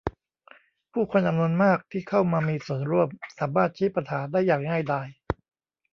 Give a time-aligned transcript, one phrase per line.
[0.91, 3.07] ผู้คนจำนวนมากที่เข้ามามีส่วนร่วม
[3.37, 5.07] สามารถชี้ปัญหาได้อย่างง่ายดาย